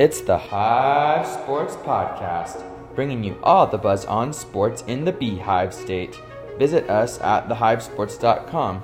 [0.00, 2.64] It's the Hive Sports Podcast,
[2.94, 6.18] bringing you all the buzz on sports in the Beehive State.
[6.58, 8.82] Visit us at thehivesports.com.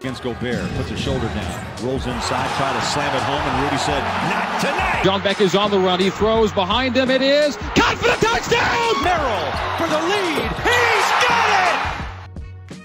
[0.00, 3.76] Against Gobert, puts his shoulder down, rolls inside, try to slam it home, and Rudy
[3.76, 6.00] said, "Not tonight." John Beck is on the run.
[6.00, 7.08] He throws behind him.
[7.08, 9.04] It is caught for the touchdown.
[9.04, 10.50] Merrill for the lead.
[10.66, 12.80] He's got it.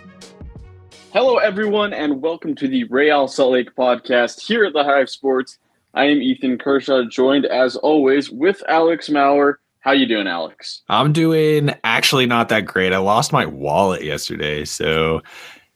[1.14, 5.58] Hello, everyone, and welcome to the Real Salt Lake podcast here at the Hive Sports.
[5.96, 9.62] I am Ethan Kershaw, joined as always with Alex Maurer.
[9.80, 10.82] How you doing, Alex?
[10.90, 12.92] I'm doing actually not that great.
[12.92, 15.22] I lost my wallet yesterday, so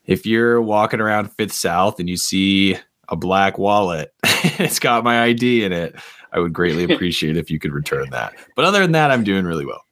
[0.04, 2.76] if you're walking around Fifth South and you see
[3.08, 5.96] a black wallet, it's got my ID in it.
[6.34, 8.34] I would greatly appreciate if you could return that.
[8.58, 9.86] But other than that, I'm doing really well.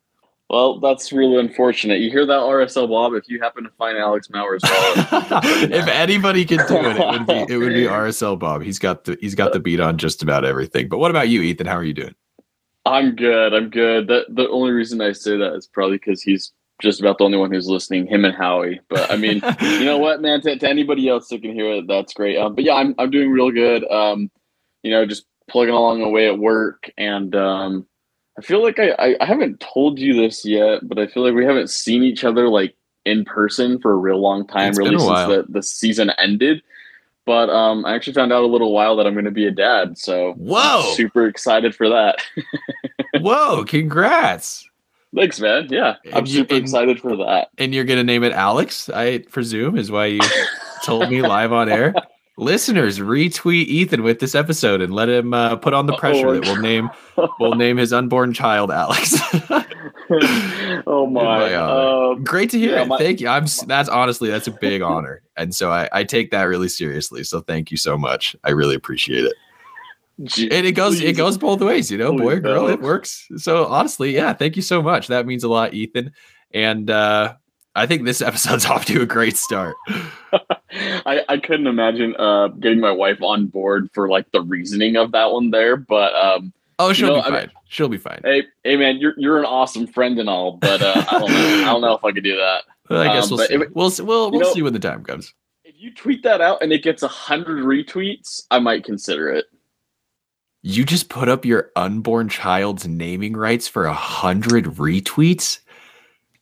[0.50, 2.00] Well, that's really unfortunate.
[2.00, 3.14] You hear that, RSL Bob?
[3.14, 5.08] If you happen to find Alex Maurer's wallet,
[5.74, 8.62] if anybody could do it, it would be it would be RSL Bob.
[8.62, 10.88] He's got the he's got the beat on just about everything.
[10.88, 11.68] But what about you, Ethan?
[11.68, 12.16] How are you doing?
[12.86, 13.54] I'm good.
[13.54, 14.08] I'm good.
[14.08, 17.38] That the only reason I say that is probably because he's just about the only
[17.38, 18.80] one who's listening, him and Howie.
[18.90, 20.40] But I mean, you know what, man?
[20.42, 22.38] To, to, anybody else that can hear it, that's great.
[22.38, 23.86] Um, but yeah, I'm I'm doing real good.
[23.92, 24.32] Um,
[24.84, 27.86] you know, just plugging along away at work, and um,
[28.38, 31.34] I feel like I, I I haven't told you this yet, but I feel like
[31.34, 34.98] we haven't seen each other like in person for a real long time, It's really
[35.00, 36.62] since the the season ended.
[37.26, 39.52] But um, I actually found out a little while that I'm going to be a
[39.52, 40.94] dad, so Whoa.
[40.94, 42.24] super excited for that.
[43.20, 44.70] Whoa, congrats.
[45.14, 45.68] Thanks, man.
[45.70, 47.50] Yeah, I'm you- super and- excited for that.
[47.58, 50.20] And you're gonna name it Alex, I presume, is why you
[50.86, 51.94] told me live on air.
[52.40, 56.44] Listeners, retweet Ethan with this episode and let him uh, put on the pressure that
[56.44, 56.90] we'll name
[57.40, 59.16] we'll name his unborn child Alex.
[60.86, 61.54] oh my!
[61.56, 62.88] Um, Great to hear Yeah, it.
[62.88, 63.28] my- thank you.
[63.28, 67.24] I'm that's honestly that's a big honor, and so I, I take that really seriously.
[67.24, 68.36] So thank you so much.
[68.44, 69.34] I really appreciate it.
[70.26, 73.28] gee, And it goes it goes both ways, you know, boy or girl, it works.
[73.38, 75.08] So honestly, yeah, thank you so much.
[75.08, 76.12] That means a lot, Ethan.
[76.54, 77.34] And uh
[77.78, 79.76] I think this episode's off to a great start.
[80.72, 85.12] I, I couldn't imagine uh, getting my wife on board for like the reasoning of
[85.14, 87.52] that one there, but um, Oh, she'll know, be I mean- fine.
[87.70, 88.20] she'll be fine.
[88.24, 91.38] hey, hey, man, you're you're an awesome friend and all, but uh, I don't know,
[91.62, 92.64] I don't know if I could do that.
[92.90, 93.58] Well, I guess um, we'll see.
[93.74, 94.04] we'll see.
[94.04, 95.34] We'll, we'll know- see when the time comes.
[95.64, 99.46] If you tweet that out and it gets a hundred retweets, I might consider it.
[100.64, 105.60] You just put up your unborn child's naming rights for a hundred retweets.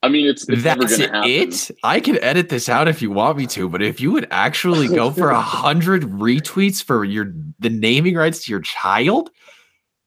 [0.05, 1.71] I mean, it's, it's never That's gonna it.
[1.83, 4.87] I can edit this out if you want me to, but if you would actually
[4.87, 9.31] go for a hundred retweets for your the naming rights to your child,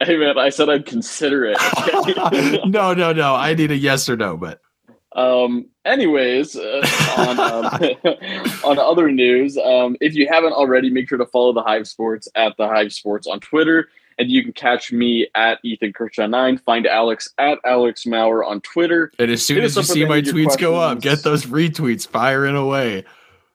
[0.01, 1.59] Hey, man, I said I'd consider it.
[1.93, 2.61] okay?
[2.67, 3.35] no, no, no.
[3.35, 4.37] I need a yes or no.
[4.37, 4.61] But
[5.17, 6.87] Um, anyways, uh,
[7.17, 7.65] on, um,
[8.65, 12.29] on other news, um, if you haven't already, make sure to follow the Hive Sports
[12.37, 13.89] at the Hive Sports on Twitter.
[14.19, 16.61] And you can catch me at Ethan Kershaw9.
[16.61, 19.13] Find Alex at Alex Maurer on Twitter.
[19.19, 23.05] and as soon as you see my tweets go up, get those retweets firing away.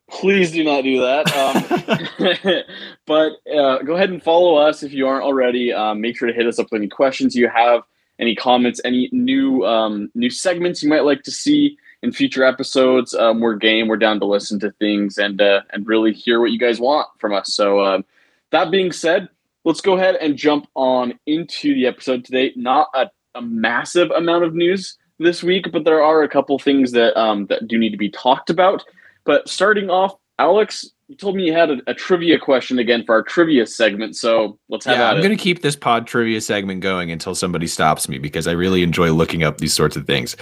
[0.09, 1.33] Please do not do that.
[1.35, 2.63] Um,
[3.05, 5.73] but uh, go ahead and follow us if you aren't already.
[5.73, 7.81] Um, make sure to hit us up with any questions you have,
[8.19, 13.13] any comments, any new um, new segments you might like to see in future episodes.
[13.15, 13.87] Um, we're game.
[13.87, 17.07] We're down to listen to things and uh, and really hear what you guys want
[17.17, 17.53] from us.
[17.53, 18.05] So um,
[18.51, 19.29] that being said,
[19.65, 22.53] let's go ahead and jump on into the episode today.
[22.55, 26.91] Not a, a massive amount of news this week, but there are a couple things
[26.91, 28.83] that um, that do need to be talked about.
[29.25, 33.15] But starting off, Alex, you told me you had a, a trivia question again for
[33.15, 34.15] our trivia segment.
[34.15, 37.67] So let's have Yeah, I'm going to keep this pod trivia segment going until somebody
[37.67, 40.35] stops me because I really enjoy looking up these sorts of things.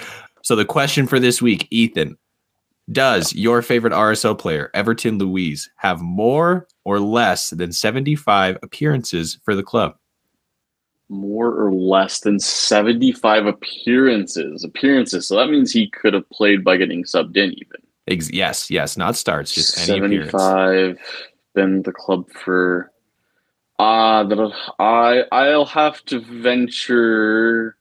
[0.44, 2.18] So the question for this week, Ethan,
[2.92, 9.56] does your favorite RSO player, Everton Luiz, have more or less than 75 appearances for
[9.56, 9.96] the club?
[11.10, 14.64] More or less than 75 appearances.
[14.64, 15.28] Appearances.
[15.28, 17.82] So that means he could have played by getting subbed in even.
[18.08, 20.98] Ex- yes, yes, not starts, just any 75
[21.54, 22.92] been the club for
[23.80, 24.24] uh
[24.80, 27.76] I I'll have to venture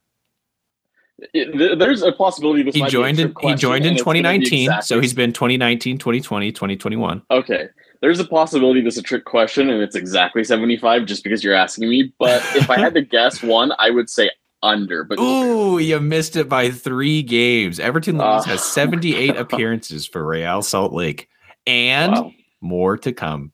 [1.34, 5.00] it, there's a possibility this He joined in he joined in and it's 2019, so
[5.00, 7.22] he's been 2019, 2020, 2021.
[7.31, 7.69] Okay.
[8.00, 11.55] There's a possibility this is a trick question and it's exactly 75 just because you're
[11.55, 12.12] asking me.
[12.19, 14.31] But if I had to guess one, I would say
[14.62, 15.05] under.
[15.05, 17.78] But Ooh, you missed it by three games.
[17.78, 18.43] Everton Ah.
[18.43, 21.28] has 78 appearances for Real Salt Lake
[21.66, 22.32] and Wow.
[22.62, 23.52] more to come.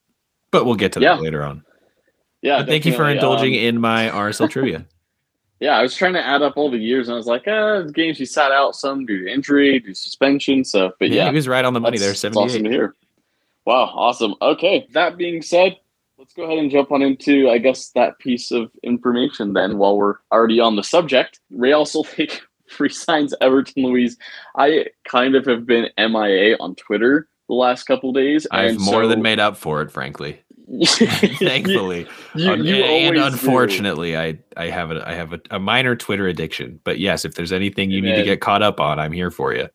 [0.52, 1.16] But we'll get to Yeah.
[1.16, 1.64] that later on.
[2.42, 4.86] yeah, But thank you for indulging Um, in my RSL trivia.
[5.60, 7.82] Yeah, I was trying to add up all the years and I was like, uh,
[7.82, 10.64] games he sat out some due to injury, due to suspension.
[10.64, 12.10] So, but Yeah, yeah, he was right on the money there.
[12.10, 12.68] that's awesome 78.
[12.68, 12.94] to hear.
[13.64, 14.34] Wow, awesome.
[14.42, 15.76] Okay, that being said,
[16.18, 19.96] let's go ahead and jump on into, I guess, that piece of information then while
[19.96, 21.40] we're already on the subject.
[21.50, 22.14] Real Salt
[22.78, 24.18] resigns Everton Luiz.
[24.56, 28.46] I kind of have been MIA on Twitter the last couple days.
[28.50, 30.40] I've more so, than made up for it, frankly.
[30.88, 34.18] Thankfully, you, you, you and unfortunately, do.
[34.18, 36.80] I I have a I have a, a, minor Twitter addiction.
[36.82, 39.54] But yes, if there's anything you need to get caught up on, I'm here for
[39.54, 39.68] you.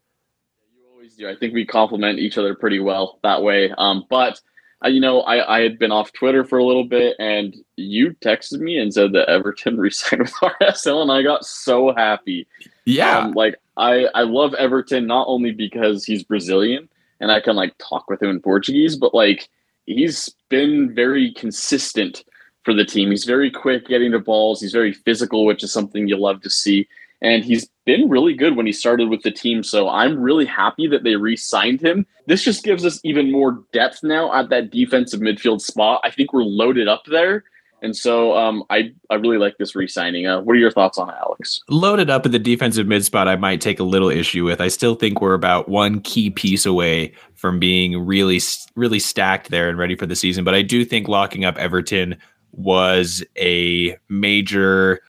[0.74, 1.30] You always do.
[1.30, 3.74] I think we complement each other pretty well that way.
[3.78, 4.42] Um, but
[4.84, 8.16] uh, you know, I, I had been off Twitter for a little bit, and you
[8.22, 12.48] texted me and said that Everton resigned with RSL, and I got so happy.
[12.84, 16.90] Yeah, um, like I I love Everton not only because he's Brazilian
[17.22, 19.48] and I can like talk with him in Portuguese, but like
[19.86, 22.24] he's been very consistent
[22.64, 23.10] for the team.
[23.10, 24.62] He's very quick getting the balls.
[24.62, 26.88] He's very physical, which is something you love to see.
[27.24, 29.64] And he's been really good when he started with the team.
[29.64, 32.06] So I'm really happy that they re signed him.
[32.28, 36.02] This just gives us even more depth now at that defensive midfield spot.
[36.04, 37.44] I think we're loaded up there.
[37.82, 40.28] And so um, I, I really like this re signing.
[40.28, 41.62] Uh, what are your thoughts on it, Alex?
[41.70, 44.62] Loaded up at the defensive mid spot, I might take a little issue with.
[44.62, 48.40] I still think we're about one key piece away from being really,
[48.76, 50.44] really stacked there and ready for the season.
[50.44, 52.18] But I do think locking up Everton
[52.52, 55.02] was a major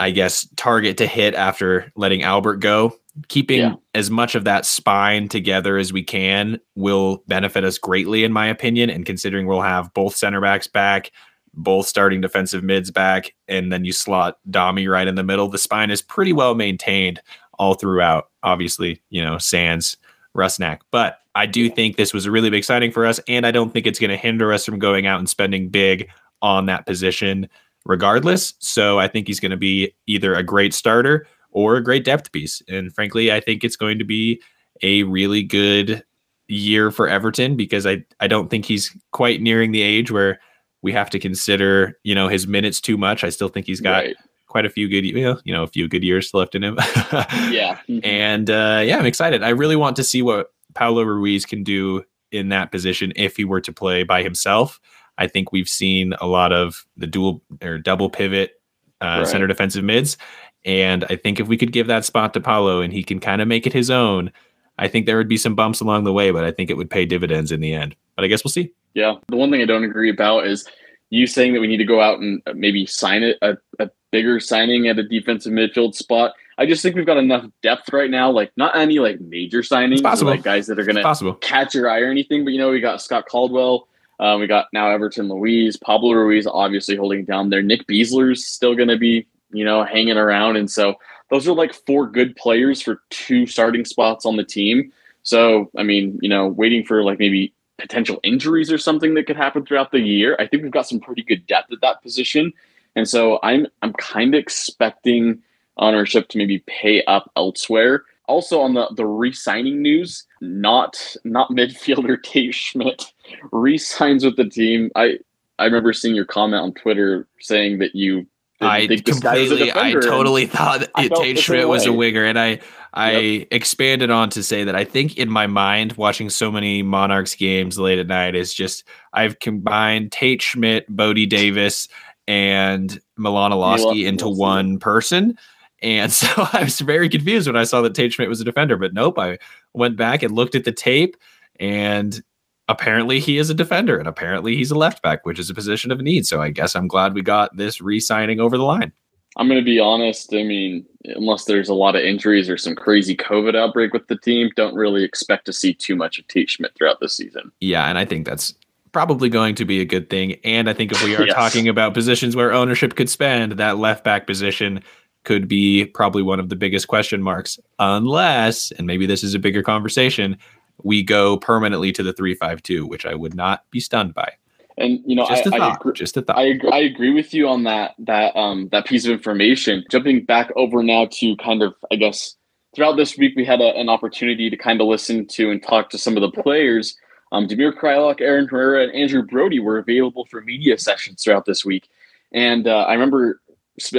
[0.00, 2.96] I guess, target to hit after letting Albert go.
[3.28, 3.74] Keeping yeah.
[3.94, 8.46] as much of that spine together as we can will benefit us greatly, in my
[8.46, 8.88] opinion.
[8.88, 11.10] And considering we'll have both center backs back,
[11.54, 15.58] both starting defensive mids back, and then you slot Dami right in the middle, the
[15.58, 17.20] spine is pretty well maintained
[17.58, 18.30] all throughout.
[18.42, 19.96] Obviously, you know, Sans,
[20.36, 20.80] Rusnak.
[20.90, 23.72] But I do think this was a really big signing for us, and I don't
[23.72, 26.08] think it's going to hinder us from going out and spending big
[26.42, 27.48] on that position
[27.84, 28.54] regardless.
[28.58, 32.32] So I think he's going to be either a great starter or a great depth
[32.32, 32.62] piece.
[32.68, 34.40] And frankly, I think it's going to be
[34.82, 36.04] a really good
[36.48, 40.40] year for Everton because I, I don't think he's quite nearing the age where
[40.82, 43.24] we have to consider, you know, his minutes too much.
[43.24, 44.16] I still think he's got right.
[44.46, 46.76] quite a few good, you know, you know, a few good years left in him.
[46.78, 47.78] yeah.
[47.88, 48.00] Mm-hmm.
[48.04, 49.42] And uh, yeah, I'm excited.
[49.42, 53.44] I really want to see what Pablo Ruiz can do in that position if he
[53.44, 54.80] were to play by himself.
[55.18, 58.52] I think we've seen a lot of the dual or double pivot
[59.00, 59.26] uh, right.
[59.26, 60.16] center defensive mids.
[60.64, 63.42] And I think if we could give that spot to Pablo and he can kind
[63.42, 64.30] of make it his own,
[64.78, 66.90] I think there would be some bumps along the way, but I think it would
[66.90, 67.96] pay dividends in the end.
[68.20, 68.70] But I guess we'll see.
[68.92, 69.14] Yeah.
[69.28, 70.68] The one thing I don't agree about is
[71.08, 73.88] you saying that we need to go out and uh, maybe sign it a, a
[74.10, 76.34] bigger signing at a defensive midfield spot.
[76.58, 78.30] I just think we've got enough depth right now.
[78.30, 82.00] Like not any like major signings, like guys that are going to catch your eye
[82.00, 82.44] or anything.
[82.44, 83.88] But you know, we got Scott Caldwell,
[84.18, 87.62] um, we got now Everton Luiz, Pablo Ruiz obviously holding down there.
[87.62, 90.56] Nick Besler's still going to be, you know, hanging around.
[90.56, 90.96] And so
[91.30, 94.92] those are like four good players for two starting spots on the team.
[95.22, 99.36] So, I mean, you know, waiting for like maybe potential injuries or something that could
[99.36, 100.36] happen throughout the year.
[100.38, 102.52] I think we've got some pretty good depth at that position.
[102.96, 105.42] And so I'm I'm kind of expecting
[105.78, 108.04] ownership to maybe pay up elsewhere.
[108.26, 113.12] Also on the the re-signing news, not not midfielder Tate Schmitt
[113.52, 114.90] re-signs with the team.
[114.94, 115.18] I
[115.58, 118.26] I remember seeing your comment on Twitter saying that you
[118.60, 122.60] I completely, I totally thought Tate Schmitt was a winger, and I,
[122.92, 123.48] I yep.
[123.50, 127.78] expanded on to say that I think in my mind, watching so many Monarchs games
[127.78, 128.84] late at night is just
[129.14, 131.88] I've combined Tate Schmitt, Bode Davis,
[132.28, 135.38] and Milan Iloski into one person,
[135.80, 138.76] and so I was very confused when I saw that Tate Schmitt was a defender.
[138.76, 139.38] But nope, I
[139.72, 141.16] went back and looked at the tape,
[141.58, 142.22] and
[142.70, 145.90] apparently he is a defender and apparently he's a left back, which is a position
[145.90, 146.26] of need.
[146.26, 148.92] So I guess I'm glad we got this re signing over the line.
[149.36, 150.32] I'm going to be honest.
[150.32, 154.16] I mean, unless there's a lot of injuries or some crazy COVID outbreak with the
[154.16, 157.50] team, don't really expect to see too much of Tate Schmitt throughout the season.
[157.60, 158.54] Yeah, and I think that's
[158.92, 160.34] probably going to be a good thing.
[160.44, 161.34] And I think if we are yes.
[161.34, 164.82] talking about positions where ownership could spend, that left back position
[165.24, 169.38] could be probably one of the biggest question marks, unless, and maybe this is a
[169.38, 170.36] bigger conversation,
[170.84, 174.32] we go permanently to the 352, which I would not be stunned by.
[174.78, 175.72] And you know, just a I, thought.
[175.72, 176.38] I agree, just a thought.
[176.38, 179.84] I agree, I agree with you on that that um that piece of information.
[179.90, 182.36] Jumping back over now to kind of I guess
[182.74, 185.90] throughout this week we had a, an opportunity to kind of listen to and talk
[185.90, 186.96] to some of the players.
[187.32, 191.64] Um, Damir Kreilach, Aaron Herrera, and Andrew Brody were available for media sessions throughout this
[191.64, 191.88] week.
[192.32, 193.40] And uh, I remember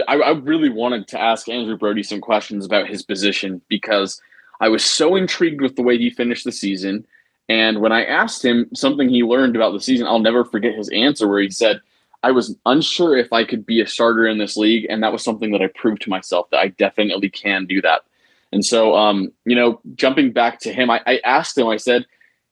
[0.08, 4.22] I, I really wanted to ask Andrew Brody some questions about his position because
[4.62, 7.06] I was so intrigued with the way he finished the season.
[7.50, 10.88] And when I asked him something he learned about the season, I'll never forget his
[10.90, 11.82] answer where he said,
[12.24, 14.86] I was unsure if I could be a starter in this league.
[14.90, 18.04] And that was something that I proved to myself that I definitely can do that.
[18.52, 22.06] And so, um, you know, jumping back to him, I, I asked him, I said,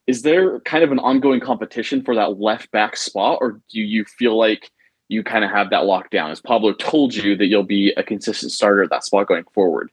[0.08, 4.06] is there kind of an ongoing competition for that left back spot, or do you
[4.06, 4.72] feel like
[5.08, 6.32] you kind of have that locked down?
[6.32, 9.92] As Pablo told you that you'll be a consistent starter at that spot going forward.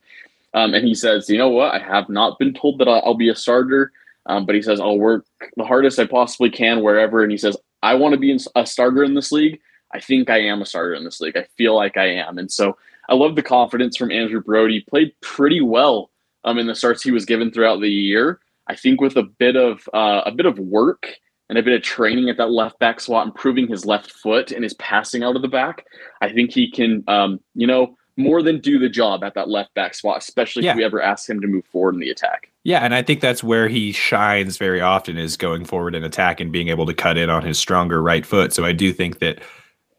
[0.56, 1.74] Um, and he says, you know what?
[1.74, 3.92] I have not been told that I'll be a starter,
[4.24, 7.22] um, but he says I'll work the hardest I possibly can wherever.
[7.22, 9.60] And he says I want to be a starter in this league.
[9.92, 11.36] I think I am a starter in this league.
[11.36, 12.76] I feel like I am, and so
[13.08, 14.80] I love the confidence from Andrew Brody.
[14.80, 16.10] Played pretty well
[16.44, 18.40] um, in the starts he was given throughout the year.
[18.66, 21.06] I think with a bit of uh, a bit of work
[21.48, 24.64] and a bit of training at that left back spot, improving his left foot and
[24.64, 25.86] his passing out of the back,
[26.20, 29.74] I think he can, um, you know, more than do the job at that left
[29.74, 30.70] back spot, especially yeah.
[30.70, 32.50] if we ever ask him to move forward in the attack.
[32.64, 36.40] Yeah, and I think that's where he shines very often is going forward in attack
[36.40, 38.52] and being able to cut in on his stronger right foot.
[38.52, 39.40] So I do think that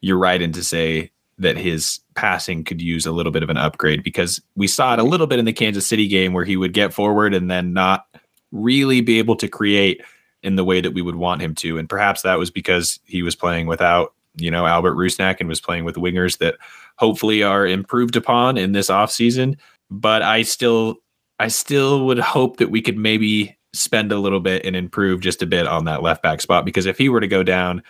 [0.02, 3.58] you're right in to say that his passing could use a little bit of an
[3.58, 6.58] upgrade because we saw it a little bit in the Kansas City game where he
[6.58, 8.08] would get forward and then not
[8.52, 10.02] really be able to create
[10.42, 11.78] in the way that we would want him to.
[11.78, 15.62] And perhaps that was because he was playing without, you know, Albert Rusnak and was
[15.62, 16.56] playing with wingers that
[16.98, 19.58] hopefully are improved upon in this offseason.
[19.90, 20.98] But I still
[21.40, 25.42] I still would hope that we could maybe spend a little bit and improve just
[25.42, 27.84] a bit on that left back spot because if he were to go down,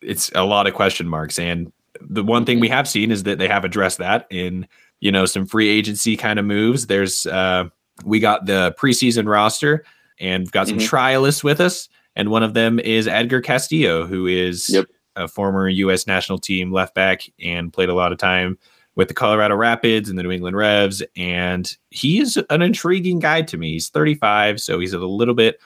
[0.00, 1.38] it's a lot of question marks.
[1.38, 4.66] And the one thing we have seen is that they have addressed that in,
[5.00, 6.86] you know, some free agency kind of moves.
[6.86, 7.68] There's uh
[8.04, 9.84] we got the preseason roster
[10.18, 10.94] and got some mm-hmm.
[10.94, 11.88] trialists with us.
[12.16, 14.86] And one of them is Edgar Castillo, who is yep.
[15.16, 16.06] A former U.S.
[16.06, 18.58] national team left back and played a lot of time
[18.96, 21.02] with the Colorado Rapids and the New England Revs.
[21.16, 23.72] And he is an intriguing guy to me.
[23.72, 25.60] He's 35, so he's a little bit,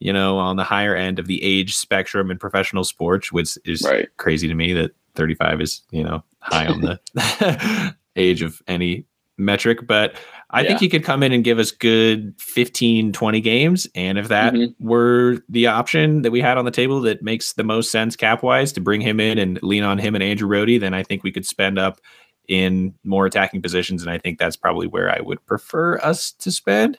[0.00, 3.82] you know, on the higher end of the age spectrum in professional sports, which is
[3.82, 4.08] right.
[4.16, 9.04] crazy to me that 35 is, you know, high on the age of any
[9.38, 9.86] metric.
[9.86, 10.16] But
[10.50, 10.68] I yeah.
[10.68, 13.88] think he could come in and give us good 15, 20 games.
[13.94, 14.86] And if that mm-hmm.
[14.86, 18.42] were the option that we had on the table that makes the most sense cap
[18.42, 21.22] wise to bring him in and lean on him and Andrew Brody, then I think
[21.22, 22.00] we could spend up
[22.46, 24.02] in more attacking positions.
[24.02, 26.98] And I think that's probably where I would prefer us to spend.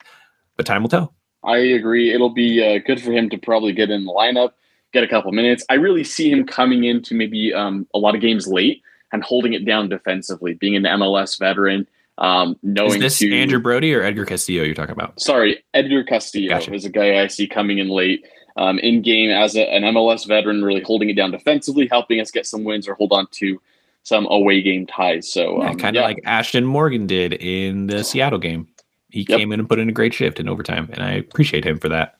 [0.57, 1.13] But time will tell.
[1.43, 2.13] I agree.
[2.13, 4.51] It'll be uh, good for him to probably get in the lineup,
[4.93, 5.63] get a couple minutes.
[5.69, 9.53] I really see him coming into maybe um, a lot of games late and holding
[9.53, 14.01] it down defensively, being an MLS veteran um, knowing is this to, Andrew Brody or
[14.01, 15.19] Edgar Castillo you're talking about?
[15.19, 16.73] Sorry, Edgar Castillo gotcha.
[16.73, 18.25] is a guy I see coming in late
[18.57, 22.31] um, in game as a, an MLS veteran, really holding it down defensively, helping us
[22.31, 23.61] get some wins or hold on to
[24.03, 25.31] some away game ties.
[25.31, 26.07] So yeah, um, kind of yeah.
[26.07, 28.67] like Ashtone Morgan did in the Seattle game.
[29.09, 29.39] He yep.
[29.39, 31.89] came in and put in a great shift in overtime, and I appreciate him for
[31.89, 32.15] that.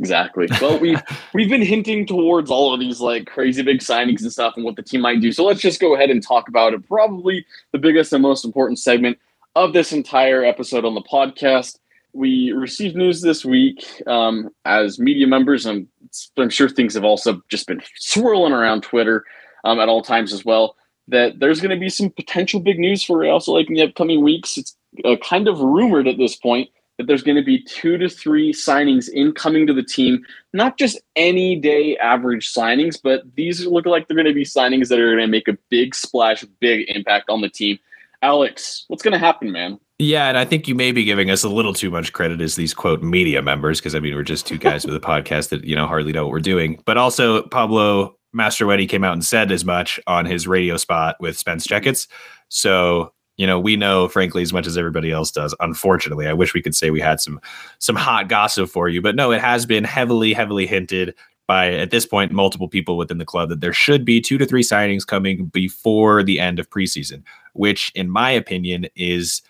[0.00, 0.48] Exactly.
[0.60, 1.00] Well, we've
[1.32, 4.76] we've been hinting towards all of these like crazy big signings and stuff and what
[4.76, 5.32] the team might do.
[5.32, 6.86] So let's just go ahead and talk about it.
[6.86, 9.18] Probably the biggest and most important segment
[9.56, 11.78] of this entire episode on the podcast.
[12.12, 15.88] We received news this week um, as media members, and
[16.36, 19.24] I'm sure things have also just been swirling around Twitter
[19.64, 20.76] um, at all times as well.
[21.08, 23.82] That there's going to be some potential big news for Real Salt Lake in the
[23.82, 24.56] upcoming weeks.
[24.56, 28.08] It's uh, kind of rumored at this point that there's going to be two to
[28.08, 33.86] three signings incoming to the team, not just any day average signings, but these look
[33.86, 36.88] like they're going to be signings that are going to make a big splash, big
[36.88, 37.78] impact on the team.
[38.24, 39.78] Alex, what's going to happen, man?
[39.98, 42.56] Yeah, and I think you may be giving us a little too much credit as
[42.56, 45.64] these quote media members, because I mean we're just two guys with a podcast that
[45.64, 46.82] you know hardly know what we're doing.
[46.86, 51.36] But also Pablo Mastroeni came out and said as much on his radio spot with
[51.36, 52.08] Spence Checketts.
[52.48, 56.54] So you know we know frankly as much as everybody else does unfortunately i wish
[56.54, 57.40] we could say we had some
[57.80, 61.12] some hot gossip for you but no it has been heavily heavily hinted
[61.46, 64.46] by at this point multiple people within the club that there should be two to
[64.46, 67.22] three signings coming before the end of preseason
[67.52, 69.42] which in my opinion is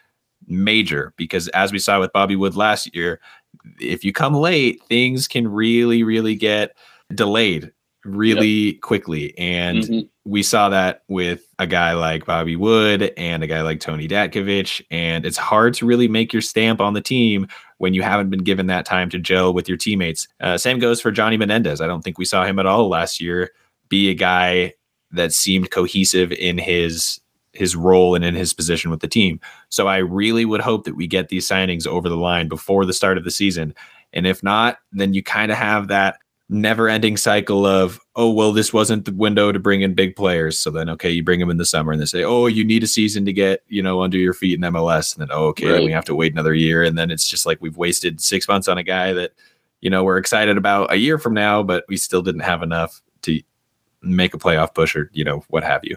[0.46, 3.20] major because as we saw with bobby wood last year
[3.80, 6.76] if you come late things can really really get
[7.14, 7.72] delayed
[8.04, 8.80] really yep.
[8.80, 9.37] quickly.
[9.38, 10.00] And mm-hmm.
[10.25, 14.84] we saw that with a guy like Bobby Wood and a guy like Tony Datkovic.
[14.90, 18.44] And it's hard to really make your stamp on the team when you haven't been
[18.44, 20.28] given that time to gel with your teammates.
[20.40, 21.80] Uh, same goes for Johnny Menendez.
[21.80, 23.50] I don't think we saw him at all last year
[23.88, 24.75] be a guy
[25.11, 27.20] that seemed cohesive in his
[27.52, 29.38] his role and in his position with the team.
[29.68, 32.92] So I really would hope that we get these signings over the line before the
[32.92, 33.76] start of the season.
[34.12, 38.52] And if not, then you kind of have that never ending cycle of oh well
[38.52, 40.58] this wasn't the window to bring in big players.
[40.58, 42.82] So then okay you bring them in the summer and they say oh you need
[42.82, 45.72] a season to get you know under your feet in mls and then oh okay
[45.72, 45.84] right.
[45.84, 46.82] we have to wait another year.
[46.82, 49.32] And then it's just like we've wasted six months on a guy that
[49.80, 53.00] you know we're excited about a year from now but we still didn't have enough
[53.22, 53.40] to
[54.02, 55.96] make a playoff push or you know what have you.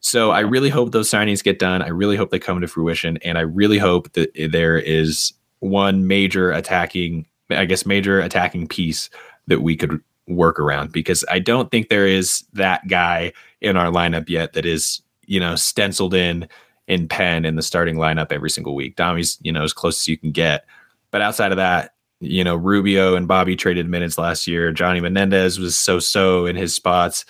[0.00, 1.82] So i really hope those signings get done.
[1.82, 3.16] I really hope they come to fruition.
[3.18, 8.68] And i really hope that eh, there is one major attacking i guess major attacking
[8.68, 9.10] piece
[9.48, 13.90] that we could work around because I don't think there is that guy in our
[13.90, 16.48] lineup yet that is, you know, stenciled in
[16.86, 18.96] in pen in the starting lineup every single week.
[18.96, 20.64] Domi's, you know, as close as you can get.
[21.10, 24.72] But outside of that, you know, Rubio and Bobby traded minutes last year.
[24.72, 27.24] Johnny Menendez was so so in his spots.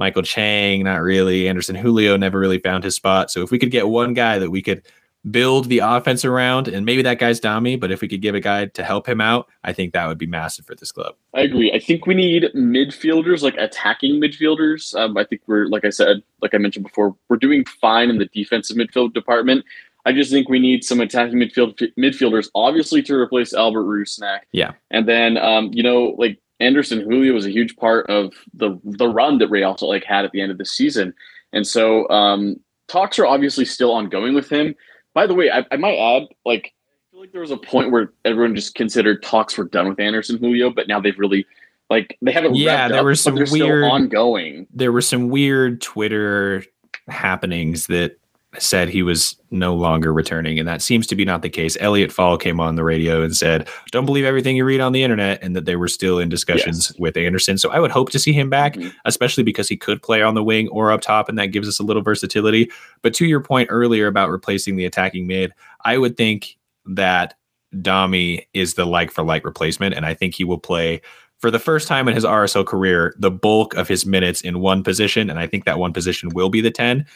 [0.00, 1.48] Maikel Chang, not really.
[1.48, 3.30] Anderson Julio never really found his spot.
[3.30, 4.82] So if we could get one guy that we could
[5.30, 8.40] build the offense around, and maybe that guy's Domi, but if we could give a
[8.40, 11.14] guy to help him out, I think that would be massive for this club.
[11.34, 11.72] I agree.
[11.72, 14.94] I think we need midfielders, like attacking midfielders.
[14.94, 18.18] Um, I think we're, like I said, like I mentioned before, we're doing fine in
[18.18, 19.64] the defensive midfield department.
[20.06, 24.40] I just think we need some attacking midfield midfielders, obviously, to replace Albert Rusnak.
[24.52, 28.78] Yeah, and then um, you know, like Anderson Julio was a huge part of the
[28.84, 31.14] the run that Real Salt Lake had at the end of the season,
[31.54, 34.74] and so um, talks are obviously still ongoing with him.
[35.14, 37.92] By the way, I, I might add, like, I feel like there was a point
[37.92, 41.46] where everyone just considered talks were done with Anderson Julio, but now they've really
[41.90, 42.56] like they haven't.
[42.56, 44.66] Yeah, there up, were some weird ongoing.
[44.72, 46.64] There were some weird Twitter
[47.08, 48.18] happenings that
[48.58, 51.76] said he was no longer returning, and that seems to be not the case.
[51.80, 55.02] Elliot Fall came on the radio and said, "Don't believe everything you read on the
[55.02, 56.98] internet," and that they were still in discussions yes.
[56.98, 57.58] with Anderson.
[57.58, 58.88] So I would hope to see him back, mm-hmm.
[59.04, 61.78] especially because he could play on the wing or up top, and that gives us
[61.78, 62.70] a little versatility.
[63.02, 65.52] But to your point earlier about replacing the attacking mid,
[65.84, 66.56] I would think
[66.86, 67.34] that
[67.80, 71.00] Domi is the like for like replacement, and I think he will play
[71.38, 74.82] for the first time in his RSL career the bulk of his minutes in one
[74.82, 77.06] position, and I think that one position will be the ten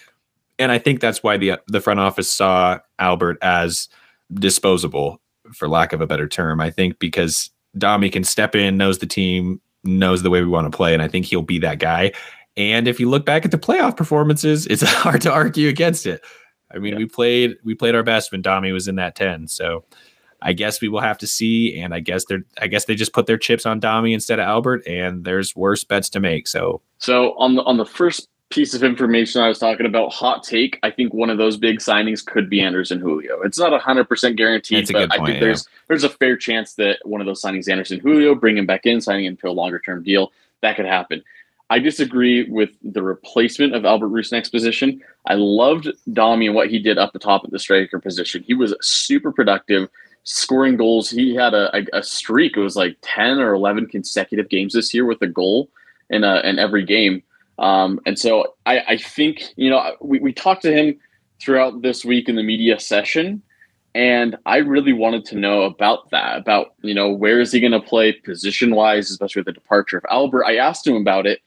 [0.58, 3.88] and I think that's why the the front office saw Albert as
[4.34, 5.20] disposable,
[5.52, 6.60] for lack of a better term.
[6.60, 10.70] I think because Domi can step in, knows the team, knows the way we want
[10.70, 12.12] to play, and I think he'll be that guy.
[12.56, 16.24] And if you look back at the playoff performances, it's hard to argue against it.
[16.70, 16.98] I mean, yeah.
[16.98, 19.46] we played we played our best when Domi was in that ten.
[19.46, 19.84] So
[20.42, 21.78] I guess we will have to see.
[21.80, 24.46] And I guess they're I guess they just put their chips on Domi instead of
[24.46, 26.46] Albert, and there's worse bets to make.
[26.48, 30.42] So so on the on the first piece of information I was talking about, hot
[30.42, 30.78] take.
[30.82, 33.42] I think one of those big signings could be Anderson Julio.
[33.42, 35.40] It's not hundred percent guaranteed, but point, I think yeah.
[35.40, 38.86] there's there's a fair chance that one of those signings, Anderson Julio, bring him back
[38.86, 41.22] in, signing him to a longer term deal, that could happen.
[41.70, 45.02] I disagree with the replacement of Albert Rusnak's position.
[45.26, 48.42] I loved Domi and what he did up the top at the striker position.
[48.46, 49.90] He was super productive,
[50.24, 51.10] scoring goals.
[51.10, 52.56] He had a, a, a streak.
[52.56, 55.68] It was like ten or eleven consecutive games this year with a goal
[56.08, 57.22] in a, in every game.
[57.58, 60.98] Um, and so I, I think, you know, we, we talked to him
[61.40, 63.42] throughout this week in the media session.
[63.94, 67.72] And I really wanted to know about that, about, you know, where is he going
[67.72, 70.44] to play position wise, especially with the departure of Albert.
[70.44, 71.40] I asked him about it.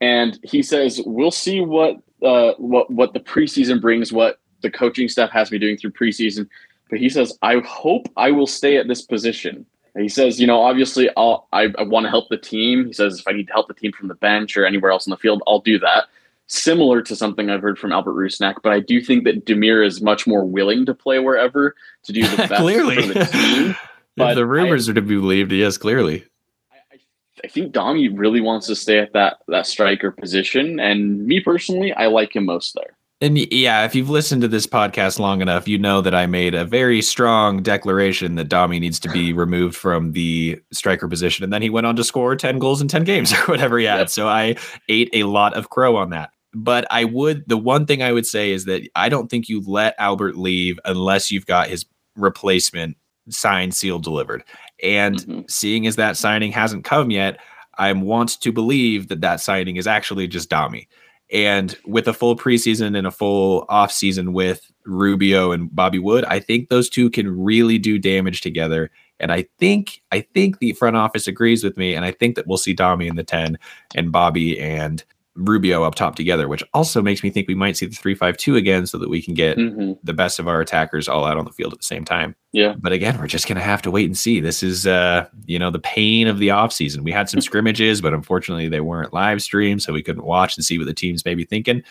[0.00, 5.08] And he says, we'll see what, uh, what, what the preseason brings, what the coaching
[5.08, 6.48] staff has me doing through preseason.
[6.90, 9.64] But he says, I hope I will stay at this position
[10.02, 12.86] he says, you know, obviously, I'll, I, I want to help the team.
[12.86, 15.06] He says, if I need to help the team from the bench or anywhere else
[15.06, 16.04] in the field, I'll do that.
[16.48, 20.00] Similar to something I've heard from Albert Rusnak, but I do think that Damir is
[20.00, 23.08] much more willing to play wherever to do the best clearly.
[23.08, 23.76] for the team.
[24.18, 26.24] But if the rumors I, are to be believed, yes, clearly.
[26.72, 26.96] I,
[27.44, 31.92] I think Domi really wants to stay at that that striker position, and me personally,
[31.92, 32.96] I like him most there.
[33.22, 36.54] And yeah, if you've listened to this podcast long enough, you know that I made
[36.54, 41.42] a very strong declaration that Domi needs to be removed from the striker position.
[41.42, 43.86] And then he went on to score 10 goals in 10 games or whatever he
[43.86, 44.00] had.
[44.00, 44.10] Yep.
[44.10, 44.56] So I
[44.88, 46.30] ate a lot of crow on that.
[46.52, 49.62] But I would, the one thing I would say is that I don't think you
[49.66, 52.96] let Albert leave unless you've got his replacement
[53.28, 54.44] signed, sealed, delivered.
[54.82, 55.40] And mm-hmm.
[55.48, 57.40] seeing as that signing hasn't come yet,
[57.78, 60.88] I want to believe that that signing is actually just Domi.
[61.32, 66.38] And with a full preseason and a full offseason with Rubio and Bobby Wood, I
[66.38, 68.90] think those two can really do damage together.
[69.18, 72.46] And I think I think the front office agrees with me, and I think that
[72.46, 73.58] we'll see Domi in the 10
[73.94, 75.02] and Bobby and
[75.36, 78.36] Rubio up top together, which also makes me think we might see the three five
[78.36, 79.92] two again so that we can get mm-hmm.
[80.02, 82.34] the best of our attackers all out on the field at the same time.
[82.52, 82.74] Yeah.
[82.78, 84.40] But again, we're just gonna have to wait and see.
[84.40, 87.02] This is uh, you know, the pain of the offseason.
[87.02, 90.64] We had some scrimmages, but unfortunately they weren't live streamed, so we couldn't watch and
[90.64, 91.82] see what the team's maybe thinking.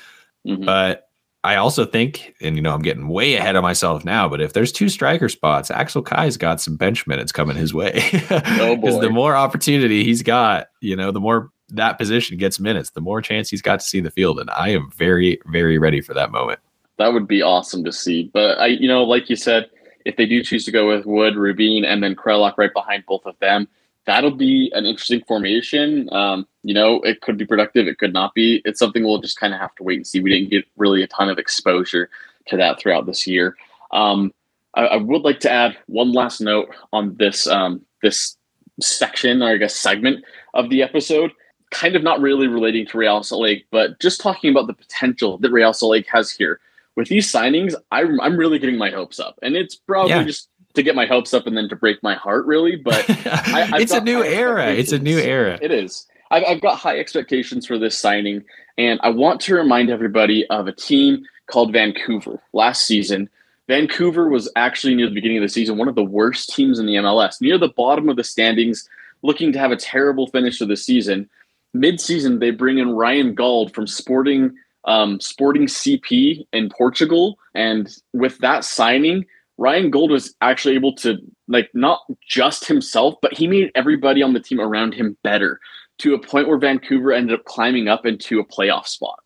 [0.48, 0.66] Mm-hmm.
[0.66, 1.10] But
[1.46, 4.54] I also think, and you know, I'm getting way ahead of myself now, but if
[4.54, 8.02] there's two striker spots, Axel Kei's got some bench minutes coming his way.
[8.32, 9.00] oh boy.
[9.00, 13.22] the more opportunity he's got, you know, the more that position gets minutes, the more
[13.22, 14.40] chance he's got to see the field.
[14.40, 16.60] And I am very, very ready for that moment.
[16.98, 18.30] That would be awesome to see.
[18.34, 19.70] But I, you know, like you said,
[20.06, 23.26] if they do choose to go with Wood, Rubin, and then Kreilach right behind both
[23.26, 23.68] of them,
[24.06, 26.08] that'll be an interesting formation.
[26.14, 28.62] Um, you know, it could be productive, it could not be.
[28.66, 30.20] It's something we'll just kind of have to wait and see.
[30.20, 32.10] We didn't get really a ton of exposure
[32.48, 33.56] to that throughout this year.
[33.92, 34.34] Um,
[34.76, 38.38] I, I, would like to add one last note on this um, this
[38.80, 40.24] section or I guess segment
[40.54, 41.32] of the episode,
[41.72, 45.38] kind of not really relating to Real Salt Lake, but just talking about the potential
[45.40, 46.60] that Real Salt Lake has here.
[46.96, 50.24] With these signings, I'm, I'm really getting my hopes up, and it's probably Yeah.
[50.24, 52.78] just to get my hopes up and then to break my heart, really.
[52.78, 54.72] But I- it's a new era.
[54.72, 55.60] It's a new era.
[55.62, 56.08] It is.
[56.32, 58.46] I've, I've got high expectations for this signing,
[58.78, 63.30] and I want to remind everybody of a team called Vancouver last season.
[63.68, 66.86] Vancouver was actually near the beginning of the season one of the worst teams in
[66.86, 68.88] the MLS, near the bottom of the standings,
[69.22, 71.30] looking to have a terrible finish to the season.
[71.80, 78.38] Mid-season, they bring in Ryan Gauld from Sporting um, Sporting CP in Portugal, and with
[78.40, 79.26] that signing,
[79.58, 84.34] Ryan Gauld was actually able to like not just himself, but he made everybody on
[84.34, 85.60] the team around him better
[86.00, 89.20] to a point where Vancouver ended up climbing up into a playoff spot.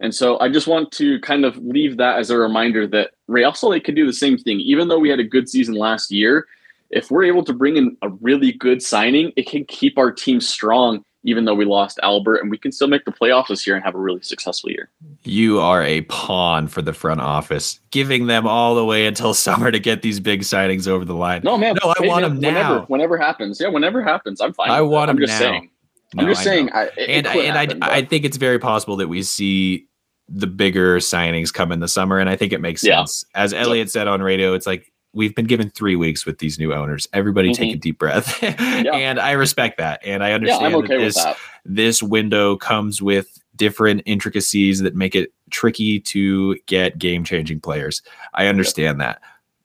[0.00, 3.54] And so I just want to kind of leave that as a reminder that Real
[3.54, 4.60] Salt could do the same thing.
[4.60, 6.46] Even though we had a good season last year,
[6.90, 10.40] if we're able to bring in a really good signing, it can keep our team
[10.40, 13.74] strong, even though we lost Albert, and we can still make the playoffs this year
[13.76, 14.90] and have a really successful year.
[15.24, 19.70] You are a pawn for the front office, giving them all the way until summer
[19.70, 21.40] to get these big signings over the line.
[21.44, 21.76] No, man.
[21.82, 22.84] No, I want man, whenever, now.
[22.88, 23.60] Whenever happens.
[23.60, 24.40] Yeah, whenever happens.
[24.40, 24.70] I'm fine.
[24.70, 24.84] I it.
[24.86, 25.38] want I'm just now.
[25.38, 25.70] saying.
[26.16, 26.70] I'm just I saying.
[26.72, 29.08] I, it- it and could and happen, I, but- I think it's very possible that
[29.08, 29.86] we see
[30.28, 33.00] the bigger signings come in the summer, and I think it makes Yeah.
[33.00, 33.24] sense.
[33.34, 36.74] As Elliot said on radio, it's like we've been given three weeks with these new
[36.74, 37.08] owners.
[37.12, 37.74] Everybody take Mhm.
[37.74, 41.36] a deep breath, and I respect that, and I understand I'm okay that this that.
[41.64, 48.02] this window comes with different intricacies that make it tricky to get game changing players.
[48.34, 49.20] I understand that.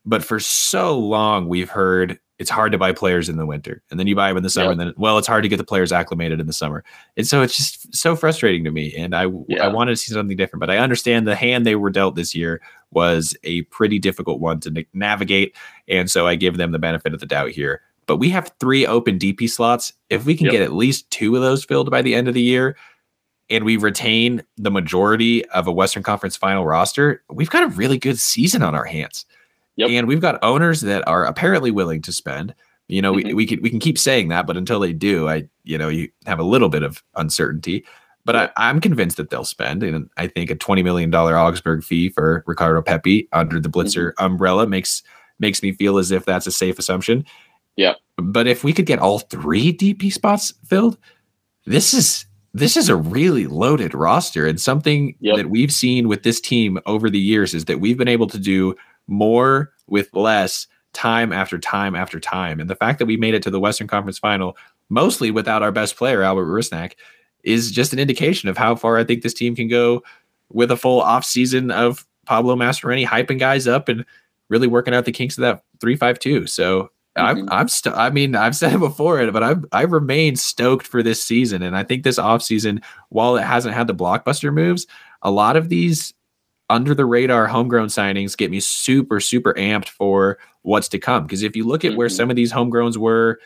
[0.05, 3.83] But for so long, we've heard it's hard to buy players in the winter.
[3.91, 4.69] And then you buy them in the summer.
[4.69, 4.71] Yep.
[4.71, 6.83] And then, well, it's hard to get the players acclimated in the summer.
[7.17, 8.95] And so it's just so frustrating to me.
[8.95, 9.65] And I, Yeah.
[9.65, 10.61] I wanted to see something different.
[10.61, 14.59] But I understand the hand they were dealt this year was a pretty difficult one
[14.61, 15.55] to na- navigate.
[15.87, 17.81] And so I give them the benefit of the doubt here.
[18.05, 19.91] But we have three open DP slots.
[20.09, 20.51] If we can Yep.
[20.53, 22.75] get at least two of those filled by the end of the year,
[23.51, 27.97] and we retain the majority of a Western Conference final roster, we've got a really
[27.97, 29.25] good season on our hands.
[29.79, 29.89] Yep.
[29.91, 32.53] And we've got owners that are apparently willing to spend.
[32.87, 33.35] You know, we, Mhm.
[33.35, 36.09] we can we can keep saying that, but until they do, I you know, you
[36.25, 37.85] have a little bit of uncertainty.
[38.25, 38.35] But.
[38.35, 39.81] I, I'm convinced that they'll spend.
[39.81, 44.23] And I think a $20 million Augsburg fee for Ricardo Pepi under the Blitzer Mm-hmm.
[44.25, 45.01] umbrella makes
[45.39, 47.25] makes me feel as if that's a safe assumption.
[47.77, 47.93] Yeah.
[48.17, 50.97] But if we could get all three DP spots filled,
[51.65, 55.37] this is this is a really loaded roster and something Yep.
[55.37, 58.39] that we've seen with this team over the years is that we've been able to
[58.39, 58.75] do
[59.09, 62.59] more with less time after time after time.
[62.59, 64.57] And the fact that we made it to the western conference final
[64.89, 66.93] mostly without our best player albert rusnak
[67.43, 70.01] is just an indication of how far i think this team can go
[70.51, 74.03] with a full off season of pablo mastroeni hyping guys up and
[74.49, 77.47] really working out the kinks of that 352 so I'm Mhm.
[77.51, 81.21] I'm st- I mean I've said it before, but I'm I remain stoked for this
[81.23, 84.87] season, and I think this offseason, while it hasn't had the blockbuster moves,
[85.23, 86.13] a lot of these
[86.69, 91.23] under the radar homegrown signings get me super super amped for what's to come.
[91.23, 92.15] Because if you look at where Mhm.
[92.15, 93.39] some of these homegrowns were,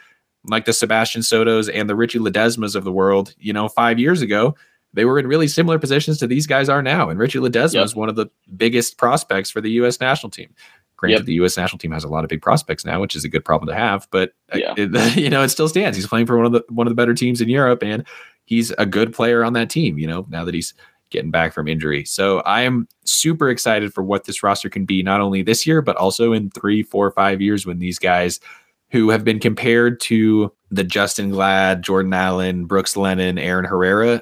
[0.46, 4.22] like the Sebastian Sotos and the Richie Ledezmas of the world, you know, five years
[4.22, 4.56] ago,
[4.94, 7.10] they were in really similar positions to these guys are now.
[7.10, 7.86] And Richie Ledezma Yep.
[7.86, 10.00] is one of the biggest prospects for the U.S.
[10.02, 10.50] national team.
[10.98, 11.26] Granted, Yep.
[11.26, 11.58] the U.S.
[11.58, 13.76] national team has a lot of big prospects now, which is a good problem to
[13.76, 14.08] have.
[14.12, 14.74] But uh, Yeah.
[14.78, 15.98] it- you know, it still stands.
[15.98, 18.04] He's playing for one of the one of the better teams in Europe, and
[18.46, 19.98] he's a good player on that team.
[19.98, 20.74] You know, now that he's
[21.14, 25.02] getting back from injury, so I am super excited for what this roster can be,
[25.02, 28.42] not only this year but also in three, four, five years when these guys
[28.90, 34.22] who have been compared to the Justen Glad, Jordan Allen, Brooks Lennon, Aaron Herrera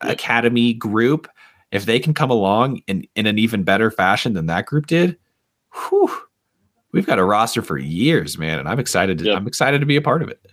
[0.00, 1.28] academy group,
[1.70, 5.16] if they can come along in, in an even better fashion than that group did,
[5.74, 6.12] whew,
[6.92, 8.58] we've got a roster for years, man.
[8.58, 9.24] And I'm excited to.
[9.36, 10.51] I'm excited to be a part of it.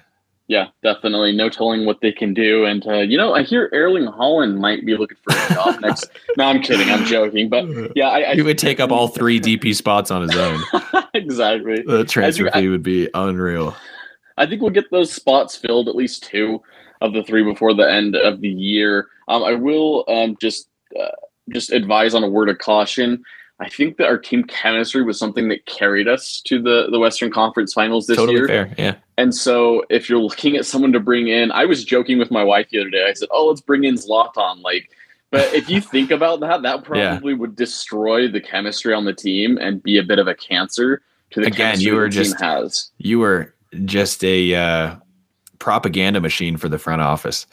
[0.49, 1.31] Yeah, definitely.
[1.31, 2.65] No telling what they can do.
[2.65, 6.09] And, uh, you know, I hear Erling Haaland might be looking for a job next.
[6.37, 6.89] No, I'm kidding.
[6.89, 7.49] I'm joking.
[7.49, 10.59] But yeah, I, I he would take up all three DP spots on his own.
[11.13, 11.83] exactly.
[11.83, 13.75] The transfer I- fee would be unreal.
[14.37, 16.63] I think we'll get those spots filled, at least two
[17.01, 19.07] of the three before the end of the year.
[19.27, 20.67] Um, I will um, just
[20.99, 21.09] uh,
[21.51, 23.21] just advise on a word of caution.
[23.61, 27.31] I think that our team chemistry was something that carried us to the the Western
[27.31, 28.47] Conference Finals this totally year.
[28.47, 28.73] fair.
[28.77, 28.95] Yeah.
[29.17, 32.43] And so, if you're looking at someone to bring in, I was joking with my
[32.43, 33.05] wife the other day.
[33.09, 34.89] I said, "Oh, let's bring in Zlatan." Like,
[35.29, 37.09] but if you think about that, that Yeah.
[37.11, 41.01] probably would destroy the chemistry on the team and be a bit of a cancer
[41.31, 42.91] to the Again, you were the team just- has.
[42.97, 43.53] You were
[43.85, 44.95] just a uh,
[45.59, 47.45] propaganda machine for the front office.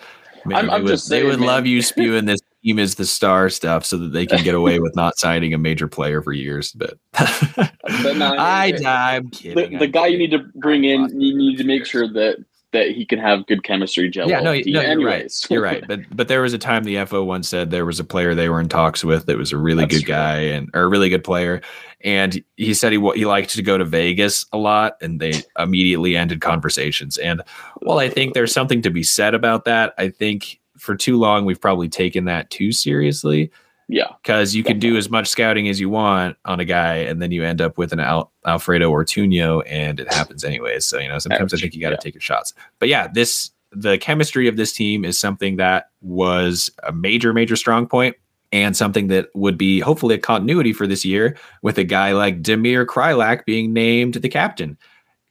[0.44, 1.48] Man, I'm- they I'm would, just they would man.
[1.48, 4.80] love you spewing this team is the star stuff so that they can get away
[4.80, 6.72] with not signing a major player for years.
[6.72, 9.72] But, But no, I, eh, it- I'm kidding.
[9.72, 12.38] the, the guy you need to bring in, you need to make sure that
[12.72, 14.28] that he can have good chemistry gel.
[14.28, 15.32] Yeah, no, no, you're right.
[15.48, 15.84] You're right.
[15.88, 18.48] But but there was a time the FO once said there was a player they
[18.48, 20.14] were in talks with that was a really That's good true.
[20.14, 21.62] guy and or a really good player,
[22.02, 26.16] and he said he he liked to go to Vegas a lot, and they immediately
[26.16, 27.16] ended conversations.
[27.18, 27.40] And
[27.82, 31.44] while I think there's something to be said about that, I think for too long
[31.44, 33.50] we've probably taken that too seriously
[33.88, 37.22] yeah, because you can do as much scouting as you want on a guy, and
[37.22, 40.84] then you end up with an Al- Alfredo Ortuño, and it happens anyways.
[40.84, 42.00] So you know, sometimes I think you got to Yeah.
[42.00, 42.52] take your shots.
[42.80, 47.54] But yeah, this the chemistry of this team is something that was a major, major
[47.54, 48.16] strong point,
[48.50, 52.42] and something that would be hopefully a continuity for this year with a guy like
[52.42, 54.76] Damir Kreilach being named the captain.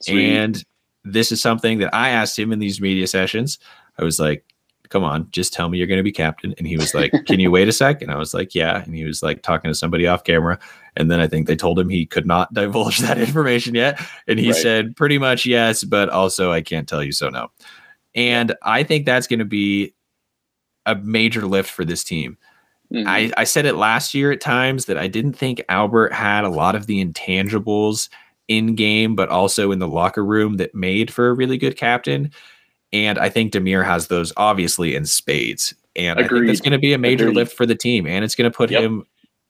[0.02, 0.34] Sweet.
[0.34, 0.64] And
[1.04, 3.60] this is something that I asked him in these media sessions.
[4.00, 4.45] I was like,
[4.90, 6.54] come on, just tell me you're going to be captain.
[6.58, 8.02] And he was like, can you wait a sec?
[8.02, 8.84] And I was like, yeah.
[8.84, 10.60] And he was like talking to somebody off camera.
[10.96, 14.00] And then I think they told him he could not divulge that information yet.
[14.28, 14.56] And he Right.
[14.62, 17.52] said, pretty much yes, but also I can't tell you so no.
[18.14, 19.94] And I think that's going to be
[20.86, 22.38] a major lift for this team.
[22.94, 23.06] Mhm.
[23.08, 26.50] I, I said it last year at times that I didn't think Albert had a
[26.50, 28.10] lot of the intangibles
[28.48, 32.32] in game, but also in the locker room that made for a really good captain.
[32.96, 35.74] And I think Damir has those obviously in spades.
[35.98, 37.36] And I think that's going to be a major Agreed.
[37.36, 38.08] lift for the team.
[38.08, 38.84] And it's going to put Yep.
[38.84, 39.06] him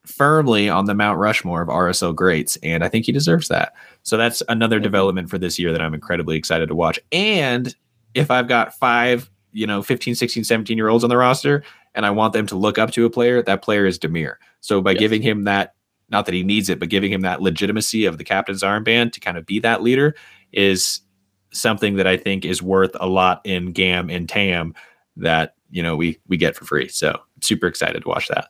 [0.06, 2.58] firmly on the Mount Rushmore of RSL greats.
[2.64, 3.74] And I think he deserves that.
[4.04, 7.00] So that's another development for this year that I'm incredibly excited to watch.
[7.12, 7.76] And
[8.14, 11.64] if I've got five, you know, 15, 16, 17 year olds on the roster
[11.96, 14.36] and I want them to look up to a player, that player is Damir.
[14.62, 15.00] So by Yes.
[15.00, 15.74] giving him that,
[16.10, 19.20] not that he needs it, but giving him that legitimacy of the captain's armband to
[19.20, 20.16] kind of be that leader
[20.54, 21.02] is
[21.56, 24.74] something that I think is worth a lot in GAM and TAM
[25.18, 26.88] that, you know, we we get for free.
[26.88, 28.50] So super excited to watch that.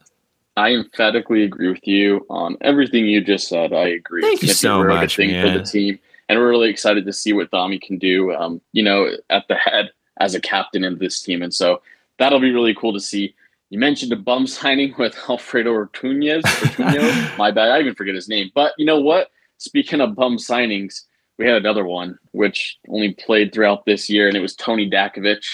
[0.57, 3.73] I emphatically agree with you on everything you just said.
[3.73, 4.21] I agree.
[4.21, 7.13] Thank you It's gonna so much, thing for the team, and we're really excited to
[7.13, 8.33] see what Dami can do.
[8.33, 11.81] Um, you know, at the head as a captain in this team, and so
[12.19, 13.35] that'll be really cool to see.
[13.69, 16.43] You mentioned a bum signing with Alfredo Ortuñez.
[16.43, 18.49] Ortuño, my bad, I even forget his name.
[18.55, 19.31] But you know what?
[19.57, 21.01] Speaking of bum signings,
[21.37, 25.45] we had another one which only played throughout this year, and it was Tony Datkovic.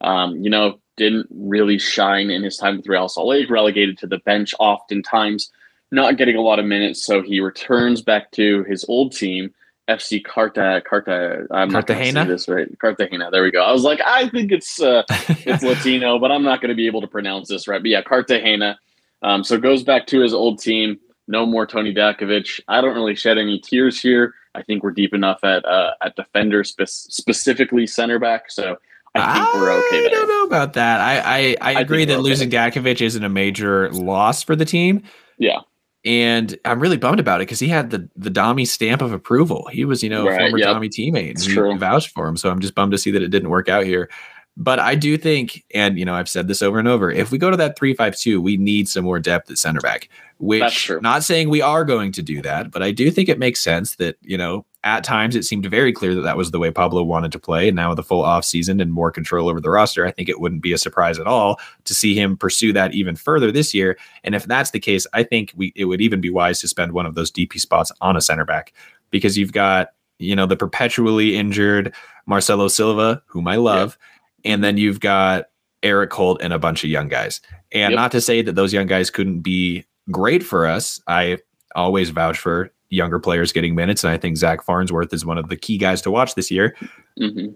[0.00, 4.06] Um, you know, didn't really shine in his time with Real Salt Lake, relegated to
[4.06, 5.50] the bench oftentimes,
[5.90, 7.04] not getting a lot of minutes.
[7.04, 9.54] So he returns back to his old team,
[9.88, 11.46] FC Carta Carta.
[11.50, 12.24] I'm not gonna say Cartagena?
[12.26, 12.78] this right.
[12.78, 13.30] Cartagena.
[13.30, 13.62] There we go.
[13.62, 16.86] I was like, I think it's uh, it's Latino, but I'm not going to be
[16.86, 17.80] able to pronounce this right.
[17.80, 18.78] But yeah, Cartagena.
[19.22, 20.98] Um, so goes back to his old team.
[21.28, 22.60] No more Tony Datkovic.
[22.68, 24.34] I don't really shed any tears here.
[24.54, 28.50] I think we're deep enough at uh, at defender, spe- specifically center back.
[28.50, 28.76] So
[29.14, 31.00] I think we're okay I don't know about that.
[31.00, 34.64] I I, I I agree that we're losing Datkovic isn't a major loss for the
[34.64, 35.02] team.
[35.38, 35.60] Yeah.
[36.04, 39.68] And I'm really bummed about it because he had the the Dami stamp of approval.
[39.72, 40.76] He was, you know, a Right, former yep.
[40.76, 41.30] Dami teammate.
[41.30, 41.76] It's true.
[41.76, 42.36] Vouched for him.
[42.36, 44.08] So I'm just bummed to see that it didn't work out here.
[44.56, 47.38] But I do think, and you know, I've said this over and over, if we
[47.38, 50.08] go to that three five two, we need some more depth at center back.
[50.10, 51.00] That's Which true.
[51.00, 53.96] not saying we are going to do that, but I do think it makes sense
[53.96, 57.02] that, you know, at times it seemed very clear that that was the way Pablo
[57.02, 57.68] wanted to play.
[57.68, 60.28] And now with the full off season and more control over the roster, I think
[60.28, 63.74] it wouldn't be a surprise at all to see him pursue that even further this
[63.74, 63.98] year.
[64.24, 66.92] And if that's the case, I think we it would even be wise to spend
[66.92, 68.72] one of those DP spots on a center back
[69.10, 69.88] because you've got,
[70.18, 71.92] you know, the perpetually injured
[72.26, 73.98] Marcelo Silva, whom I love,
[74.46, 75.46] and then you've got
[75.82, 77.40] Erik Holt and a bunch of young guys.
[77.72, 77.96] And Yep.
[77.96, 81.00] not to say that those young guys couldn't be great for us.
[81.06, 81.38] I
[81.74, 85.48] always vouch for younger players getting minutes, and I think Zack Farnsworth is one of
[85.48, 86.74] the key guys to watch this year.
[87.18, 87.48] hmm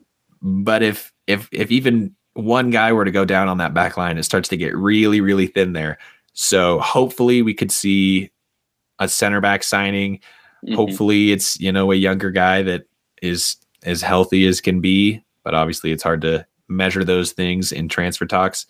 [0.43, 4.19] But if if if even one guy were to go down on that back line,
[4.19, 5.99] it starts to get really, really thin there.
[6.33, 8.31] So hopefully we could see
[8.99, 10.21] a center back signing.
[10.67, 10.75] Mhm.
[10.77, 12.85] Hopefully it's, you know, a younger guy that
[13.23, 17.89] is as healthy as can be, but obviously it's hard to measure those things in
[17.89, 18.67] transfer talks.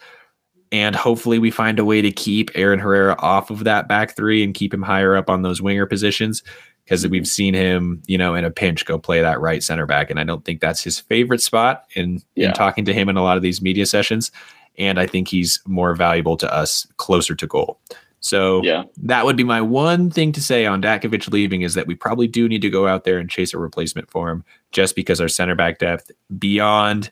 [0.72, 4.42] And hopefully we find a way to keep Aaron Herrera off of that back three
[4.42, 6.42] and keep him higher up on those winger positions
[6.84, 7.26] because we've mm-hmm.
[7.26, 10.10] seen him, you know, in a pinch go play that right center back.
[10.10, 12.48] And I don't think that's his favorite spot in, Yeah.
[12.48, 14.30] in talking to him in a lot of these media sessions.
[14.78, 17.80] And I think he's more valuable to us closer to goal.
[18.20, 18.84] So Yeah.
[19.02, 22.28] that would be my one thing to say on Datkovic leaving is that we probably
[22.28, 25.28] do need to go out there and chase a replacement for him just because our
[25.28, 27.10] center back depth beyond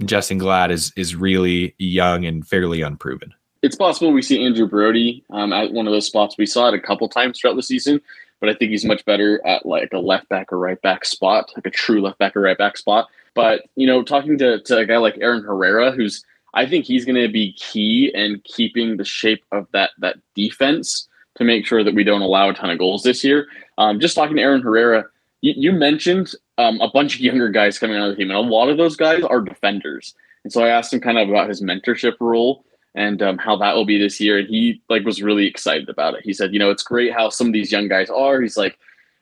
[0.00, 3.32] Justen Glad is is really young and fairly unproven.
[3.62, 6.36] It's possible we see Andrew Brody um, at one of those spots.
[6.36, 8.00] We saw it a couple times throughout the season,
[8.40, 11.50] but I think he's much better at like a left back or right back spot,
[11.56, 13.08] like a true left back or right back spot.
[13.34, 17.04] But you know, talking to, to a guy like Aaron Herrera, who's I think he's
[17.04, 21.82] going to be key in keeping the shape of that that defense to make sure
[21.82, 23.48] that we don't allow a ton of goals this year.
[23.78, 25.04] Um, just talking to Aaron Herrera,
[25.40, 28.40] you, you mentioned um, a bunch of younger guys coming on the team, and a
[28.40, 30.14] lot of those guys are defenders.
[30.44, 32.64] And so I asked him kind of about his mentorship role
[32.94, 36.14] and um, how that will be this year, and he like was really excited about
[36.14, 36.24] it.
[36.24, 38.40] He said, you know, it's great how some of these young guys are.
[38.40, 38.78] He's like,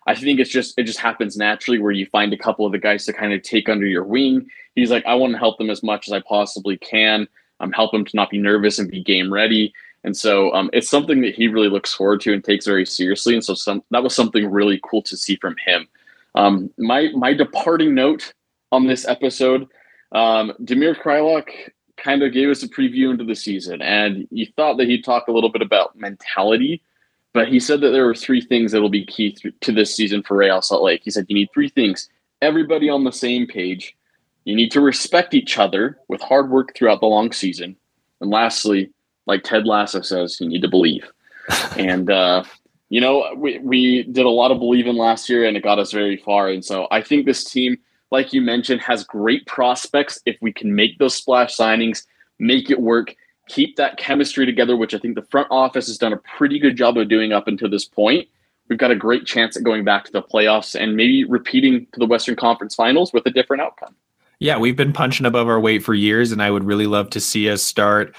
[0.06, 2.78] I think it's just it just happens naturally where you find a couple of the
[2.78, 4.48] guys to kind of take under your wing.
[4.74, 7.28] He's like, I want to help them as much as I possibly can.
[7.60, 9.72] Um, help them to not be nervous and be game ready.
[10.04, 13.34] And so um, it's something that he really looks forward to and takes very seriously.
[13.34, 15.88] And so some that was something really cool to see from him.
[16.34, 18.32] Um, my my departing note
[18.70, 19.68] on this episode,
[20.12, 21.50] um, Damir Kreilach
[21.96, 25.28] kind of gave us a preview into the season, and you thought that he'd talk
[25.28, 26.82] a little bit about mentality,
[27.32, 29.94] but he said that there were three things that will be key th- to this
[29.94, 31.02] season for Real Salt Lake.
[31.04, 32.08] He said you need three things:
[32.40, 33.96] everybody on the same page,
[34.44, 37.76] you need to respect each other with hard work throughout the long season,
[38.20, 38.90] and lastly,
[39.26, 41.10] like Ted Lasso says, you need to believe.
[41.76, 42.44] and uh,
[42.92, 45.92] you know, we we did a lot of believing last year, and it got us
[45.92, 46.50] very far.
[46.50, 47.78] And so I think this team,
[48.10, 52.04] like you mentioned, has great prospects if we can make those splash signings,
[52.38, 53.16] make it work,
[53.48, 56.76] keep that chemistry together, which I think the front office has done a pretty good
[56.76, 58.28] job of doing up until this point.
[58.68, 61.98] We've got a great chance at going back to the playoffs and maybe repeating to
[61.98, 63.96] the Western Conference Finals with a different outcome.
[64.38, 67.20] Yeah, we've been punching above our weight for years, and I would really love to
[67.20, 68.14] see us start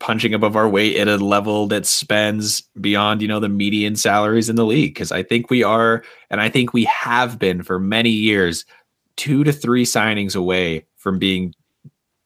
[0.00, 4.48] punching above our weight at a level that spends beyond, you know, the median salaries
[4.48, 4.96] in the league.
[4.96, 8.64] Cause I think we are, and I think we have been for many years,
[9.16, 11.54] two to three signings away from being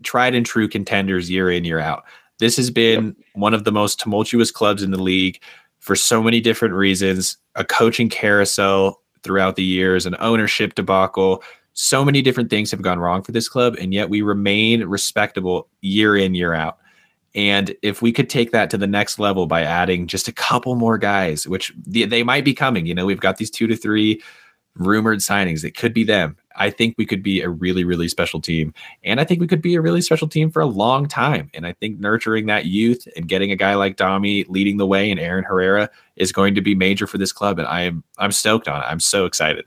[0.04, 2.04] tried and true contenders year in, year out.
[2.38, 5.40] This has been one of the most tumultuous clubs in the league
[5.80, 11.42] for so many different reasons a coaching carousel throughout the years, an ownership debacle.
[11.72, 15.68] So many different things have gone wrong for this club, and yet we remain respectable
[15.80, 16.78] year in, year out.
[17.34, 20.76] And if we could take that to the next level by adding just a couple
[20.76, 24.22] more guys, which they might be coming, you know, we've got these two to three
[24.76, 25.64] rumored signings.
[25.64, 26.36] It could be them.
[26.56, 28.72] I think we could be a really, really special team.
[29.02, 31.50] And I think we could be a really special team for a long time.
[31.54, 35.10] And I think nurturing that youth and getting a guy like Dami leading the way
[35.10, 37.58] and Aaron Herrera is going to be major for this club.
[37.58, 38.86] And I am I'm stoked on it.
[38.86, 39.64] I'm so excited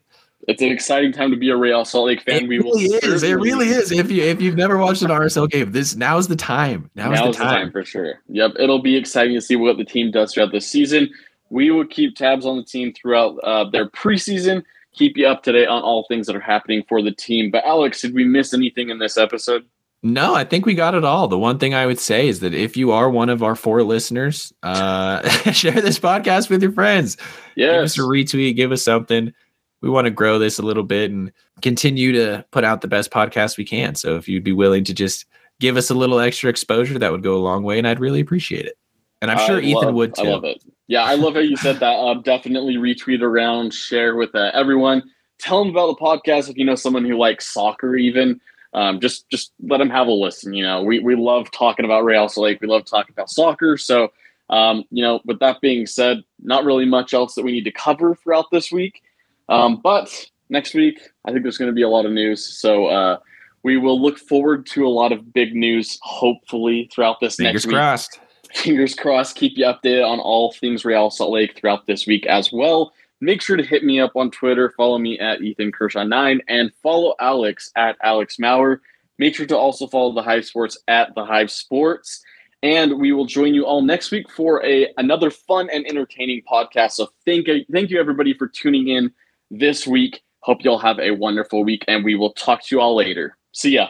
[0.48, 2.44] it's an exciting time to be a Real Salt Lake fan.
[2.44, 3.22] It we really will is.
[3.22, 3.92] It really is.
[3.92, 6.90] If you if you've never watched an RSL game, this now's the time.
[6.96, 7.72] Now is the, the time.
[7.72, 8.22] for sure.
[8.30, 11.10] Yep, it'll be exciting to see what the team does throughout the season.
[11.50, 14.64] We will keep tabs on the team throughout uh, their preseason.
[14.94, 17.52] Keep you up to date on all things that are happening for the team.
[17.52, 19.66] But Alex, did we miss anything in this episode?
[20.02, 21.28] No, I think we got it all.
[21.28, 23.84] The one thing I would say is that if you are one of our four
[23.84, 27.18] listeners, uh, share this podcast with your friends.
[27.56, 27.74] Yes.
[27.74, 29.34] Give us a retweet, give us something
[29.82, 33.12] we want to grow this a little bit and continue to put out the best
[33.12, 33.96] podcast we can.
[33.96, 35.26] So if you'd be willing to just
[35.60, 38.20] give us a little extra exposure, that would go a long way, and I'd really
[38.20, 38.78] appreciate it.
[39.22, 40.24] And I'm sure I Ethan love, would too.
[40.24, 40.64] I love it.
[40.88, 41.96] Yeah, I love how you said that.
[41.96, 45.04] Um, definitely retweet around, share with uh, everyone.
[45.40, 48.40] Tell them about the podcast if you know someone who likes soccer, even.
[48.74, 50.54] Um, just just let them have a listen.
[50.54, 52.62] You know, we we love talking about Real Salt Lake.
[52.62, 53.78] We love talking about soccer.
[53.78, 54.12] So,
[54.50, 57.72] um, you know, with that being said, not really much else that we need to
[57.72, 59.02] cover throughout this week.
[59.50, 62.46] Um, but next week, I think there's going to be a lot of news.
[62.46, 63.18] So uh,
[63.64, 67.66] we will look forward to a lot of big news, hopefully, throughout this Fingers next
[67.66, 67.74] week.
[67.74, 68.20] Fingers crossed.
[68.54, 69.36] Fingers crossed.
[69.36, 72.94] Keep you updated on all things Real Salt Lake throughout this week as well.
[73.20, 74.74] Make sure to hit me up on Twitter.
[74.78, 78.82] Follow me at Ethan Kershaw9 and follow Alex at Alex Maurer.
[79.18, 82.24] Make sure to also follow the Hive Sports at the Hive Sports.
[82.62, 86.92] And we will join you all next week for a another fun and entertaining podcast.
[86.92, 89.12] So thank thank you everybody for tuning in
[89.50, 90.22] this week.
[90.42, 93.38] Hope y'all have a wonderful week, and we will talk to you all later.
[93.52, 93.90] See ya.